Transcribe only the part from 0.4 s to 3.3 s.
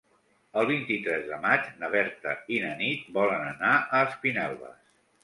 El vint-i-tres de maig na Berta i na Nit